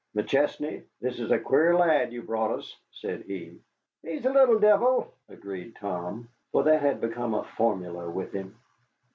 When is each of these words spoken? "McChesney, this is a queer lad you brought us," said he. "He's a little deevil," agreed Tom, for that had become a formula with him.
"McChesney, 0.15 0.83
this 0.99 1.19
is 1.19 1.29
a 1.29 1.37
queer 1.37 1.75
lad 1.75 2.11
you 2.11 2.23
brought 2.23 2.57
us," 2.57 2.75
said 2.89 3.21
he. 3.27 3.59
"He's 4.01 4.25
a 4.25 4.31
little 4.33 4.57
deevil," 4.59 5.11
agreed 5.29 5.75
Tom, 5.75 6.27
for 6.51 6.63
that 6.63 6.81
had 6.81 7.01
become 7.01 7.35
a 7.35 7.43
formula 7.43 8.09
with 8.09 8.31
him. 8.31 8.57